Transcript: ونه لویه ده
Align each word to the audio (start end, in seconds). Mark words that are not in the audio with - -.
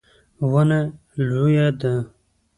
ونه 0.51 0.79
لویه 1.27 1.65
ده 1.79 1.93